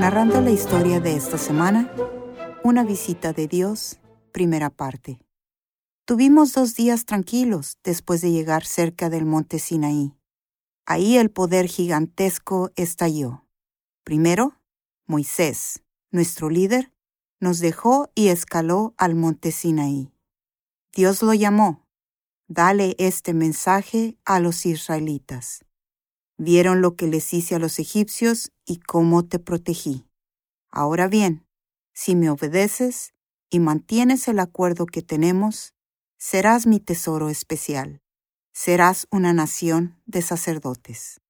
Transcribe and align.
Narrando 0.00 0.40
la 0.40 0.50
historia 0.50 0.98
de 0.98 1.14
esta 1.14 1.36
semana, 1.36 1.92
una 2.64 2.84
visita 2.84 3.34
de 3.34 3.46
Dios, 3.46 3.98
primera 4.32 4.70
parte. 4.70 5.20
Tuvimos 6.06 6.54
dos 6.54 6.74
días 6.74 7.04
tranquilos 7.04 7.76
después 7.84 8.22
de 8.22 8.32
llegar 8.32 8.64
cerca 8.64 9.10
del 9.10 9.26
monte 9.26 9.58
Sinaí. 9.58 10.14
Ahí 10.86 11.18
el 11.18 11.30
poder 11.30 11.66
gigantesco 11.66 12.70
estalló. 12.76 13.44
Primero, 14.02 14.58
Moisés, 15.06 15.82
nuestro 16.10 16.48
líder, 16.48 16.94
nos 17.38 17.58
dejó 17.58 18.10
y 18.14 18.28
escaló 18.28 18.94
al 18.96 19.14
monte 19.14 19.52
Sinaí. 19.52 20.14
Dios 20.94 21.22
lo 21.22 21.34
llamó. 21.34 21.86
Dale 22.48 22.96
este 22.98 23.34
mensaje 23.34 24.16
a 24.24 24.40
los 24.40 24.64
israelitas. 24.64 25.62
Vieron 26.42 26.80
lo 26.80 26.96
que 26.96 27.06
les 27.06 27.34
hice 27.34 27.56
a 27.56 27.58
los 27.58 27.78
egipcios 27.78 28.50
y 28.64 28.78
cómo 28.78 29.26
te 29.26 29.38
protegí. 29.38 30.06
Ahora 30.70 31.06
bien, 31.06 31.46
si 31.92 32.16
me 32.16 32.30
obedeces 32.30 33.12
y 33.50 33.60
mantienes 33.60 34.26
el 34.26 34.38
acuerdo 34.38 34.86
que 34.86 35.02
tenemos, 35.02 35.74
serás 36.16 36.66
mi 36.66 36.80
tesoro 36.80 37.28
especial. 37.28 38.00
Serás 38.54 39.06
una 39.10 39.34
nación 39.34 40.00
de 40.06 40.22
sacerdotes. 40.22 41.20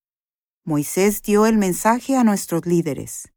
Moisés 0.63 1.23
dio 1.23 1.45
el 1.45 1.59
mensaje 1.59 2.17
a 2.17 2.23
nuestros 2.23 2.65
líderes. 2.65 3.33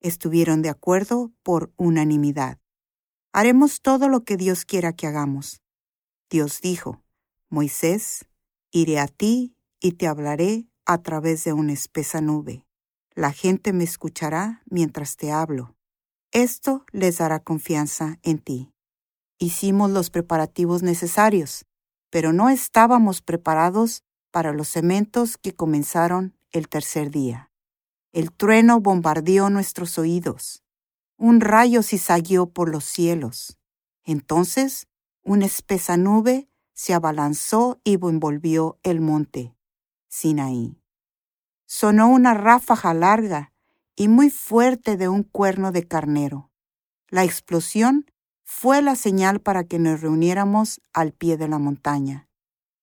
Estuvieron 0.00 0.62
de 0.62 0.70
acuerdo 0.70 1.30
por 1.42 1.74
unanimidad. 1.76 2.58
Haremos 3.34 3.82
todo 3.82 4.08
lo 4.08 4.24
que 4.24 4.38
Dios 4.38 4.64
quiera 4.64 4.94
que 4.94 5.06
hagamos. 5.06 5.60
Dios 6.30 6.62
dijo, 6.62 7.02
Moisés, 7.50 8.24
iré 8.70 8.98
a 8.98 9.08
ti 9.08 9.54
y 9.78 9.92
te 9.92 10.06
hablaré 10.06 10.67
a 10.88 11.02
través 11.02 11.44
de 11.44 11.52
una 11.52 11.74
espesa 11.74 12.22
nube. 12.22 12.64
La 13.14 13.30
gente 13.30 13.74
me 13.74 13.84
escuchará 13.84 14.62
mientras 14.70 15.16
te 15.16 15.30
hablo. 15.30 15.76
Esto 16.32 16.86
les 16.92 17.18
dará 17.18 17.40
confianza 17.40 18.18
en 18.22 18.38
ti. 18.38 18.72
Hicimos 19.38 19.90
los 19.90 20.08
preparativos 20.08 20.82
necesarios, 20.82 21.66
pero 22.08 22.32
no 22.32 22.48
estábamos 22.48 23.20
preparados 23.20 24.02
para 24.30 24.54
los 24.54 24.68
cementos 24.68 25.36
que 25.36 25.54
comenzaron 25.54 26.34
el 26.52 26.70
tercer 26.70 27.10
día. 27.10 27.52
El 28.12 28.32
trueno 28.32 28.80
bombardeó 28.80 29.50
nuestros 29.50 29.98
oídos. 29.98 30.62
Un 31.18 31.42
rayo 31.42 31.82
cizagueó 31.82 32.48
por 32.48 32.70
los 32.70 32.84
cielos. 32.84 33.58
Entonces, 34.04 34.86
una 35.22 35.44
espesa 35.44 35.98
nube 35.98 36.48
se 36.72 36.94
abalanzó 36.94 37.78
y 37.84 37.94
envolvió 37.94 38.78
el 38.82 39.02
monte. 39.02 39.57
Sinaí. 40.18 40.82
Sonó 41.64 42.08
una 42.08 42.34
ráfaga 42.34 42.92
larga 42.92 43.52
y 43.94 44.08
muy 44.08 44.30
fuerte 44.30 44.96
de 44.96 45.08
un 45.08 45.22
cuerno 45.22 45.70
de 45.70 45.86
carnero. 45.86 46.50
La 47.08 47.22
explosión 47.22 48.04
fue 48.42 48.82
la 48.82 48.96
señal 48.96 49.40
para 49.40 49.62
que 49.62 49.78
nos 49.78 50.00
reuniéramos 50.00 50.80
al 50.92 51.12
pie 51.12 51.36
de 51.36 51.46
la 51.46 51.60
montaña. 51.60 52.28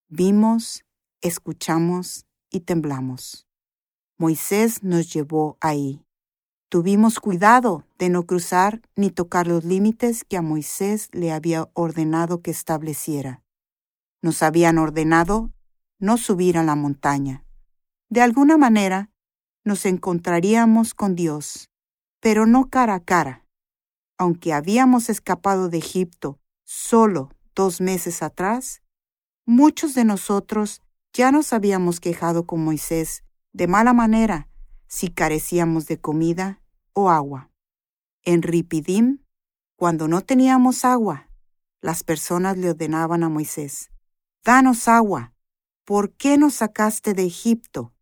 Vimos, 0.08 0.86
escuchamos 1.20 2.26
y 2.52 2.62
temblamos. 2.62 3.46
Moisés 4.18 4.82
nos 4.82 5.12
llevó 5.12 5.58
ahí. 5.60 6.06
Tuvimos 6.70 7.20
cuidado 7.20 7.84
de 8.00 8.08
no 8.08 8.26
cruzar 8.26 8.82
ni 8.96 9.10
tocar 9.10 9.48
los 9.48 9.66
límites 9.66 10.24
que 10.24 10.38
a 10.38 10.42
Moisés 10.42 11.10
le 11.12 11.34
había 11.34 11.70
ordenado 11.74 12.42
que 12.42 12.52
estableciera. 12.52 13.44
Nos 14.22 14.42
habían 14.42 14.78
ordenado 14.78 15.52
no 16.00 16.18
subir 16.18 16.58
a 16.58 16.64
la 16.64 16.76
montaña. 16.76 17.46
De 18.10 18.22
alguna 18.22 18.58
manera, 18.58 19.12
nos 19.64 19.86
encontraríamos 19.86 20.94
con 20.94 21.16
Dios, 21.16 21.70
pero 22.20 22.46
no 22.46 22.70
cara 22.70 22.96
a 22.96 23.04
cara. 23.04 23.46
Aunque 24.18 24.54
habíamos 24.54 25.10
escapado 25.10 25.70
de 25.70 25.80
Egipto 25.80 26.40
solo 26.64 27.30
dos 27.54 27.82
meses 27.82 28.22
atrás, 28.22 28.82
muchos 29.46 29.94
de 29.94 30.06
nosotros 30.06 30.82
ya 31.14 31.32
nos 31.32 31.54
habíamos 31.54 32.00
quejado 32.00 32.46
con 32.46 32.64
Moisés 32.64 33.24
de 33.54 33.68
mala 33.68 33.94
manera 33.94 34.50
si 34.88 35.10
carecíamos 35.10 35.88
de 35.88 36.00
comida 36.00 36.62
o 36.94 37.10
agua. 37.10 37.50
En 38.24 38.42
Ripidim, 38.42 39.20
cuando 39.76 40.08
no 40.08 40.22
teníamos 40.22 40.86
agua, 40.86 41.30
las 41.82 42.04
personas 42.04 42.58
le 42.58 42.72
ordenaban 42.72 43.24
a 43.24 43.30
Moisés, 43.30 43.92
Danos 44.44 44.88
agua, 44.88 45.34
¿por 45.86 46.12
qué 46.14 46.38
nos 46.38 46.56
sacaste 46.56 47.14
de 47.14 47.26
Egipto? 47.26 47.94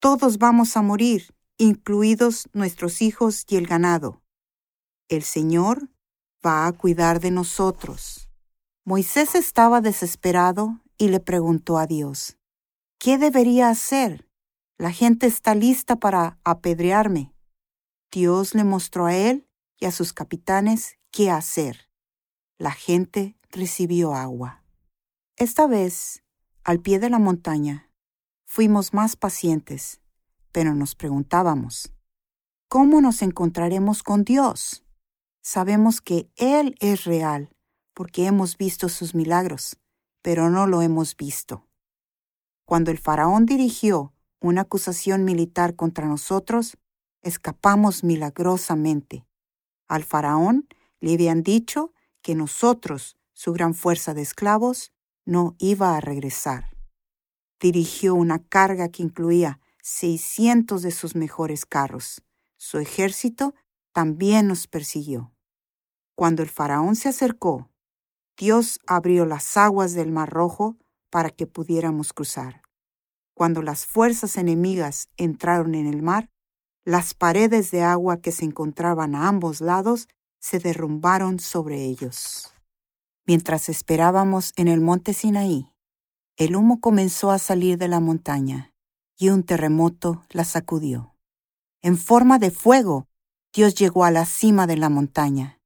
Todos 0.00 0.38
vamos 0.38 0.76
a 0.76 0.82
morir, 0.82 1.34
incluidos 1.58 2.48
nuestros 2.52 3.02
hijos 3.02 3.44
y 3.48 3.56
el 3.56 3.66
ganado. 3.66 4.22
El 5.08 5.24
Señor 5.24 5.90
va 6.46 6.66
a 6.66 6.72
cuidar 6.72 7.20
de 7.20 7.32
nosotros. 7.32 8.30
Moisés 8.84 9.34
estaba 9.34 9.80
desesperado 9.80 10.80
y 10.96 11.08
le 11.08 11.20
preguntó 11.20 11.78
a 11.78 11.86
Dios, 11.86 12.38
¿qué 12.98 13.18
debería 13.18 13.68
hacer? 13.68 14.28
La 14.78 14.92
gente 14.92 15.26
está 15.26 15.56
lista 15.56 15.96
para 15.96 16.38
apedrearme. 16.44 17.34
Dios 18.12 18.54
le 18.54 18.62
mostró 18.62 19.06
a 19.06 19.16
él 19.16 19.48
y 19.80 19.86
a 19.86 19.92
sus 19.92 20.12
capitanes 20.12 20.98
qué 21.10 21.30
hacer. 21.30 21.90
La 22.58 22.70
gente 22.70 23.36
recibió 23.50 24.14
agua. 24.14 24.62
Esta 25.36 25.66
vez, 25.66 26.22
al 26.68 26.80
pie 26.80 26.98
de 26.98 27.08
la 27.08 27.18
montaña, 27.18 27.90
fuimos 28.44 28.92
más 28.92 29.16
pacientes, 29.16 30.02
pero 30.52 30.74
nos 30.74 30.94
preguntábamos, 30.94 31.94
¿cómo 32.68 33.00
nos 33.00 33.22
encontraremos 33.22 34.02
con 34.02 34.22
Dios? 34.22 34.84
Sabemos 35.40 36.02
que 36.02 36.30
Él 36.36 36.74
es 36.80 37.04
real 37.04 37.48
porque 37.94 38.26
hemos 38.26 38.58
visto 38.58 38.90
sus 38.90 39.14
milagros, 39.14 39.78
pero 40.20 40.50
no 40.50 40.66
lo 40.66 40.82
hemos 40.82 41.16
visto. 41.16 41.66
Cuando 42.66 42.90
el 42.90 42.98
faraón 42.98 43.46
dirigió 43.46 44.12
una 44.38 44.60
acusación 44.60 45.24
militar 45.24 45.74
contra 45.74 46.06
nosotros, 46.06 46.76
escapamos 47.22 48.04
milagrosamente. 48.04 49.24
Al 49.86 50.04
faraón 50.04 50.68
le 51.00 51.14
habían 51.14 51.42
dicho 51.42 51.94
que 52.20 52.34
nosotros, 52.34 53.16
su 53.32 53.54
gran 53.54 53.72
fuerza 53.72 54.12
de 54.12 54.20
esclavos, 54.20 54.92
no 55.28 55.56
iba 55.58 55.94
a 55.94 56.00
regresar. 56.00 56.74
Dirigió 57.60 58.14
una 58.14 58.38
carga 58.38 58.88
que 58.88 59.02
incluía 59.02 59.60
600 59.82 60.80
de 60.80 60.90
sus 60.90 61.14
mejores 61.14 61.66
carros. 61.66 62.22
Su 62.56 62.78
ejército 62.78 63.54
también 63.92 64.48
nos 64.48 64.66
persiguió. 64.66 65.34
Cuando 66.14 66.42
el 66.42 66.48
faraón 66.48 66.96
se 66.96 67.10
acercó, 67.10 67.68
Dios 68.38 68.80
abrió 68.86 69.26
las 69.26 69.58
aguas 69.58 69.92
del 69.92 70.10
Mar 70.10 70.30
Rojo 70.30 70.78
para 71.10 71.28
que 71.28 71.46
pudiéramos 71.46 72.14
cruzar. 72.14 72.62
Cuando 73.34 73.60
las 73.60 73.84
fuerzas 73.84 74.38
enemigas 74.38 75.10
entraron 75.18 75.74
en 75.74 75.86
el 75.88 76.00
mar, 76.00 76.30
las 76.86 77.12
paredes 77.12 77.70
de 77.70 77.82
agua 77.82 78.22
que 78.22 78.32
se 78.32 78.46
encontraban 78.46 79.14
a 79.14 79.28
ambos 79.28 79.60
lados 79.60 80.08
se 80.38 80.58
derrumbaron 80.58 81.38
sobre 81.38 81.84
ellos. 81.84 82.54
Mientras 83.28 83.68
esperábamos 83.68 84.54
en 84.56 84.68
el 84.68 84.80
monte 84.80 85.12
Sinaí, 85.12 85.70
el 86.38 86.56
humo 86.56 86.80
comenzó 86.80 87.30
a 87.30 87.38
salir 87.38 87.76
de 87.76 87.86
la 87.86 88.00
montaña 88.00 88.72
y 89.18 89.28
un 89.28 89.42
terremoto 89.42 90.24
la 90.30 90.44
sacudió. 90.44 91.14
En 91.82 91.98
forma 91.98 92.38
de 92.38 92.50
fuego, 92.50 93.06
Dios 93.52 93.74
llegó 93.74 94.06
a 94.06 94.10
la 94.10 94.24
cima 94.24 94.66
de 94.66 94.78
la 94.78 94.88
montaña. 94.88 95.60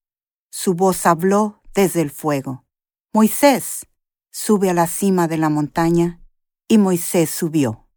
Su 0.51 0.75
voz 0.75 1.07
habló 1.07 1.63
desde 1.73 2.01
el 2.01 2.11
fuego. 2.11 2.65
Moisés, 3.13 3.87
sube 4.33 4.69
a 4.69 4.75
la 4.75 4.89
cima 4.89 5.29
de 5.29 5.39
la 5.39 5.49
montaña 5.49 6.21
y 6.67 6.79
Moisés 6.79 7.31
subió. 7.31 7.89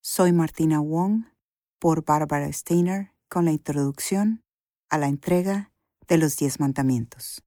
Soy 0.00 0.30
Martina 0.30 0.78
Wong 0.78 1.24
por 1.80 2.04
Barbara 2.04 2.52
Steiner 2.52 3.12
con 3.28 3.44
la 3.44 3.50
introducción 3.50 4.44
a 4.88 4.98
la 4.98 5.08
entrega 5.08 5.72
de 6.06 6.16
los 6.16 6.36
diez 6.36 6.60
mandamientos. 6.60 7.42